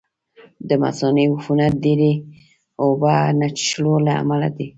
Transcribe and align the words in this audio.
د 0.67 0.69
مثانې 0.83 1.23
عفونت 1.33 1.73
ډېرې 1.83 2.13
اوبه 2.83 3.13
نه 3.39 3.47
څښلو 3.55 3.93
له 4.05 4.13
امله 4.21 4.49
دی. 4.57 4.67